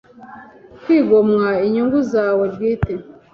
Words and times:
kwigomwa 0.83 1.47
inyungu 1.65 1.99
zawe 2.11 2.43
bwite, 2.53 2.93